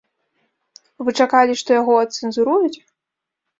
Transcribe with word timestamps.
Вы 1.09 1.15
чакалі, 1.19 1.53
што 1.61 1.69
яго 1.81 1.99
адцэнзуруюць? 2.07 2.75